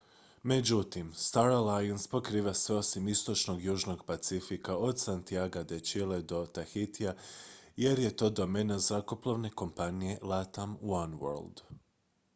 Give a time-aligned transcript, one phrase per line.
[0.43, 7.13] međutim star alliance pokriva sve osim istočnog južnog pacifika od santiaga de chile do tahitija
[7.77, 11.63] jer je to domena zrakoplovne kompanije latam oneworld